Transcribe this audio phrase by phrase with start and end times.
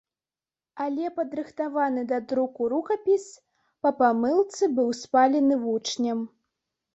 [0.83, 3.27] Але падрыхтаваны да друку рукапіс
[3.87, 6.19] па памылцы быў спалены вучнем.